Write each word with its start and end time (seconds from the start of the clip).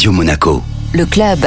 Radio 0.00 0.12
Monaco. 0.12 0.62
Le 0.94 1.04
club. 1.04 1.40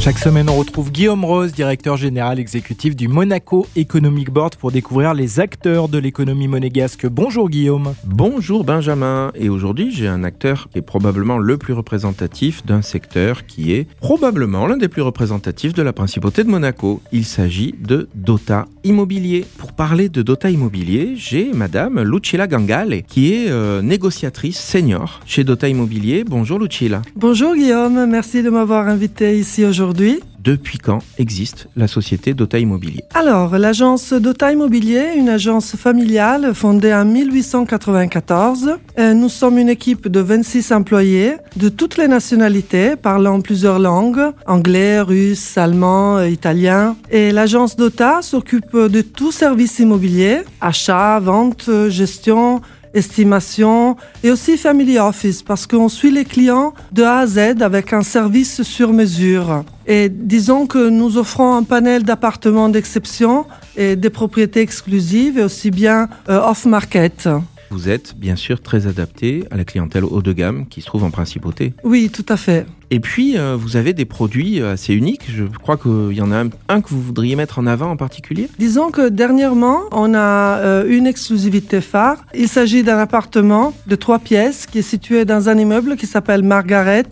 Chaque 0.00 0.18
semaine, 0.18 0.50
on 0.50 0.56
retrouve 0.56 0.92
Guillaume 0.92 1.24
Rose, 1.24 1.52
directeur 1.52 1.96
général 1.96 2.38
exécutif 2.38 2.94
du 2.94 3.08
Monaco 3.08 3.66
Economic 3.74 4.30
Board, 4.30 4.56
pour 4.56 4.70
découvrir 4.70 5.14
les 5.14 5.40
acteurs 5.40 5.88
de 5.88 5.96
l'économie 5.96 6.46
monégasque. 6.46 7.06
Bonjour 7.06 7.48
Guillaume. 7.48 7.94
Bonjour 8.04 8.64
Benjamin. 8.64 9.32
Et 9.34 9.48
aujourd'hui, 9.48 9.90
j'ai 9.90 10.08
un 10.08 10.24
acteur 10.24 10.68
qui 10.70 10.78
est 10.78 10.82
probablement 10.82 11.38
le 11.38 11.56
plus 11.56 11.72
représentatif 11.72 12.66
d'un 12.66 12.82
secteur 12.82 13.46
qui 13.46 13.72
est 13.72 13.88
probablement 13.98 14.66
l'un 14.66 14.76
des 14.76 14.88
plus 14.88 15.02
représentatifs 15.02 15.72
de 15.72 15.82
la 15.82 15.94
principauté 15.94 16.44
de 16.44 16.50
Monaco. 16.50 17.00
Il 17.12 17.24
s'agit 17.24 17.74
de 17.80 18.10
Dota 18.14 18.66
Immobilier. 18.88 19.44
Pour 19.58 19.72
parler 19.74 20.08
de 20.08 20.22
Dota 20.22 20.50
Immobilier, 20.50 21.12
j'ai 21.14 21.52
madame 21.52 22.00
Lucilla 22.00 22.46
Gangale, 22.46 23.02
qui 23.02 23.34
est 23.34 23.50
euh, 23.50 23.82
négociatrice 23.82 24.58
senior 24.58 25.20
chez 25.26 25.44
Dota 25.44 25.68
Immobilier. 25.68 26.24
Bonjour 26.24 26.58
Lucilla. 26.58 27.02
Bonjour 27.14 27.54
Guillaume, 27.54 28.06
merci 28.06 28.42
de 28.42 28.48
m'avoir 28.48 28.88
invité 28.88 29.38
ici 29.38 29.66
aujourd'hui. 29.66 30.20
Depuis 30.38 30.78
quand 30.78 31.00
existe 31.18 31.68
la 31.76 31.88
société 31.88 32.32
Dota 32.32 32.58
Immobilier 32.60 33.02
Alors, 33.14 33.58
l'agence 33.58 34.12
Dota 34.12 34.52
Immobilier, 34.52 35.14
une 35.16 35.28
agence 35.28 35.74
familiale 35.74 36.54
fondée 36.54 36.94
en 36.94 37.04
1894. 37.04 38.76
Euh, 38.98 39.14
nous 39.14 39.28
sommes 39.28 39.58
une 39.58 39.68
équipe 39.68 40.06
de 40.06 40.20
26 40.20 40.70
employés 40.70 41.34
de 41.56 41.68
toutes 41.68 41.96
les 41.96 42.06
nationalités, 42.06 42.94
parlant 42.94 43.40
plusieurs 43.40 43.80
langues, 43.80 44.32
anglais, 44.46 45.00
russe, 45.00 45.58
allemand, 45.58 46.18
euh, 46.18 46.28
italien. 46.28 46.96
Et 47.10 47.32
l'agence 47.32 47.74
Dota 47.74 48.22
s'occupe 48.22 48.76
de 48.76 49.00
tout 49.00 49.32
service 49.32 49.80
immobilier, 49.80 50.42
achat, 50.60 51.18
vente, 51.18 51.68
gestion, 51.88 52.60
estimation 52.94 53.96
et 54.22 54.30
aussi 54.30 54.56
family 54.56 54.98
office 54.98 55.42
parce 55.42 55.66
qu'on 55.66 55.88
suit 55.88 56.10
les 56.10 56.24
clients 56.24 56.72
de 56.92 57.02
A 57.02 57.18
à 57.18 57.26
Z 57.26 57.60
avec 57.60 57.92
un 57.92 58.02
service 58.02 58.62
sur 58.62 58.92
mesure. 58.92 59.64
Et 59.88 60.10
disons 60.10 60.66
que 60.66 60.90
nous 60.90 61.16
offrons 61.16 61.54
un 61.54 61.62
panel 61.62 62.04
d'appartements 62.04 62.68
d'exception 62.68 63.46
et 63.76 63.96
des 63.96 64.10
propriétés 64.10 64.60
exclusives 64.60 65.38
et 65.38 65.42
aussi 65.42 65.70
bien 65.70 66.08
euh, 66.28 66.40
off-market. 66.40 67.28
Vous 67.70 67.88
êtes 67.88 68.14
bien 68.16 68.36
sûr 68.36 68.60
très 68.60 68.86
adapté 68.86 69.44
à 69.50 69.56
la 69.56 69.64
clientèle 69.64 70.04
haut 70.04 70.22
de 70.22 70.32
gamme 70.32 70.66
qui 70.68 70.80
se 70.80 70.86
trouve 70.86 71.04
en 71.04 71.10
principauté. 71.10 71.74
Oui, 71.84 72.10
tout 72.10 72.24
à 72.28 72.36
fait. 72.36 72.66
Et 72.90 73.00
puis, 73.00 73.36
euh, 73.36 73.56
vous 73.58 73.76
avez 73.76 73.92
des 73.92 74.06
produits 74.06 74.60
euh, 74.60 74.72
assez 74.72 74.94
uniques. 74.94 75.26
Je 75.28 75.44
crois 75.44 75.76
qu'il 75.76 76.12
y 76.12 76.22
en 76.22 76.32
a 76.32 76.44
un, 76.68 76.80
que 76.80 76.88
vous 76.88 77.02
voudriez 77.02 77.36
mettre 77.36 77.58
en 77.58 77.66
avant 77.66 77.90
en 77.90 77.96
particulier. 77.96 78.48
Disons 78.58 78.90
que 78.90 79.10
dernièrement, 79.10 79.80
on 79.92 80.14
a 80.14 80.58
euh, 80.58 80.86
une 80.88 81.06
exclusivité 81.06 81.82
phare. 81.82 82.24
Il 82.34 82.48
s'agit 82.48 82.82
d'un 82.82 82.98
appartement 82.98 83.74
de 83.86 83.96
trois 83.96 84.18
pièces 84.18 84.64
qui 84.64 84.78
est 84.78 84.82
situé 84.82 85.26
dans 85.26 85.50
un 85.50 85.58
immeuble 85.58 85.96
qui 85.96 86.06
s'appelle 86.06 86.42
Margaret, 86.42 87.04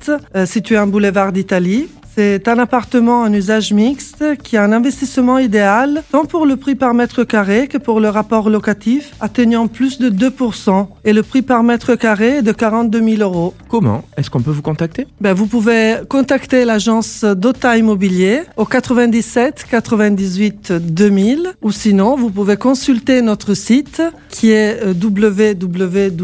situé 0.47 0.79
en 0.79 0.87
boulevard 0.87 1.33
d'Italie. 1.33 1.89
C'est 2.19 2.49
un 2.49 2.59
appartement 2.59 3.21
en 3.21 3.33
usage 3.35 3.75
mixte 3.75 4.25
qui 4.43 4.57
a 4.57 4.65
un 4.65 4.73
investissement 4.73 5.39
idéal 5.39 6.03
tant 6.11 6.25
pour 6.25 6.47
le 6.47 6.57
prix 6.57 6.75
par 6.75 6.95
mètre 6.95 7.25
carré 7.25 7.69
que 7.69 7.77
pour 7.77 8.01
le 8.01 8.09
rapport 8.09 8.49
locatif 8.49 9.13
atteignant 9.21 9.67
plus 9.67 9.99
de 9.99 10.09
2% 10.09 10.87
et 11.05 11.13
le 11.13 11.23
prix 11.23 11.43
par 11.43 11.63
mètre 11.63 11.95
carré 11.95 12.39
est 12.39 12.43
de 12.43 12.53
42 12.53 13.17
000 13.17 13.21
euros. 13.21 13.53
Comment 13.69 14.03
est-ce 14.17 14.31
qu'on 14.31 14.41
peut 14.41 14.51
vous 14.51 14.63
contacter? 14.63 15.07
Ben, 15.21 15.35
Vous 15.35 15.45
pouvez 15.47 15.97
contacter 16.09 16.65
l'agence 16.65 17.23
Dota 17.23 17.77
Immobilier 17.77 18.45
au 18.57 18.65
97 18.65 19.67
98 19.71 20.73
2000 20.73 21.53
ou 21.61 21.71
sinon 21.71 22.17
vous 22.17 22.31
pouvez 22.31 22.57
consulter 22.57 23.21
notre 23.21 23.53
site 23.53 24.01
qui 24.31 24.53
est 24.53 24.81
www 24.87 26.17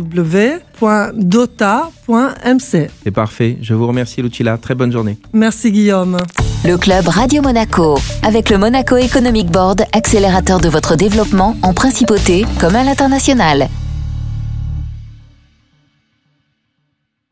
www.dota.mc. 0.82 2.70
C'est 3.04 3.10
parfait. 3.10 3.58
Je 3.60 3.74
vous 3.74 3.86
remercie, 3.86 4.20
Lucilla. 4.22 4.58
Très 4.58 4.74
bonne 4.74 4.92
journée. 4.92 5.16
Merci, 5.32 5.70
Guillaume. 5.72 6.16
Le 6.64 6.76
club 6.76 7.08
Radio 7.08 7.42
Monaco, 7.42 7.98
avec 8.22 8.50
le 8.50 8.58
Monaco 8.58 8.96
Economic 8.96 9.50
Board, 9.50 9.82
accélérateur 9.92 10.60
de 10.60 10.68
votre 10.68 10.96
développement 10.96 11.56
en 11.62 11.72
principauté 11.74 12.44
comme 12.60 12.76
à 12.76 12.84
l'international. 12.84 13.68